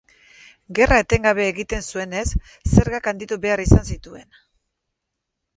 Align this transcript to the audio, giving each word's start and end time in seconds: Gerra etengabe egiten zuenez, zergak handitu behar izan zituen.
Gerra 0.79 0.95
etengabe 1.01 1.43
egiten 1.49 1.85
zuenez, 1.93 2.25
zergak 2.71 3.13
handitu 3.13 3.41
behar 3.47 3.63
izan 3.67 3.87
zituen. 3.97 4.29